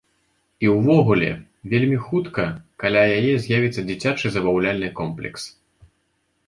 [0.67, 1.29] І увогуле,
[1.73, 2.47] вельмі хутка
[2.85, 5.43] каля яе з'явіцца дзіцячы забаўляльны комплекс.